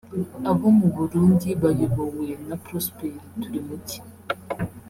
[0.49, 3.99] abo mu Burundi bayobowe na Prosper Turimuki